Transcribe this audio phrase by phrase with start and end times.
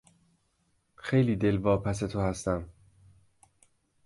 [0.95, 2.69] خیلی دلواپس تو هستم!